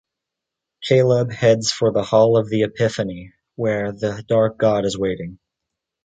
[0.81, 5.37] Caleb heads for the "Hall of the Epiphany" where the dark god is waiting.